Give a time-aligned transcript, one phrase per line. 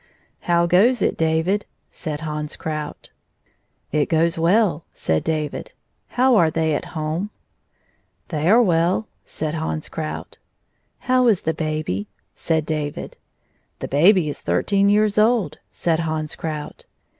[0.49, 3.11] "How goes it, David?" said Hans Krout
[3.91, 5.73] 170" It goes well/^ said David,"
[6.17, 7.25] How are they at home?
[8.27, 10.39] ^'" They are well/' said Hans Krout"
[11.07, 13.15] How is the hahy 1" said David.
[13.77, 16.85] "The baby is thirteen years old/' said Hans Krout.